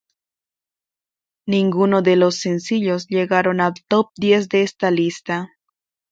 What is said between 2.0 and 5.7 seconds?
de los sencillos llegaron al Top Diez de esta lista.